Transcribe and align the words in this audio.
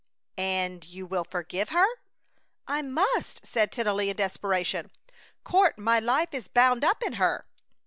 "And 0.39 0.83
you 0.87 1.05
will 1.05 1.23
forgive 1.23 1.69
her?" 1.69 1.85
"I 2.67 2.81
must!" 2.81 3.45
said 3.45 3.71
Tennelly, 3.71 4.09
in 4.09 4.15
desperation. 4.17 4.89
"Court, 5.43 5.77
my 5.77 5.99
life 5.99 6.29
is 6.31 6.47
bound 6.47 6.83
up 6.83 7.03
in 7.03 7.13
her!" 7.21 7.45